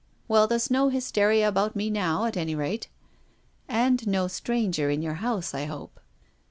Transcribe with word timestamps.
Well, 0.27 0.47
there's 0.47 0.71
no 0.71 0.89
hysteria 0.89 1.47
about 1.47 1.75
me 1.75 1.91
now, 1.91 2.25
at 2.25 2.35
any 2.35 2.55
rate." 2.55 2.87
"And 3.69 4.07
no 4.07 4.27
stranger 4.27 4.89
in 4.89 5.03
your 5.03 5.21
house, 5.21 5.53
I 5.53 5.65
hope." 5.65 5.99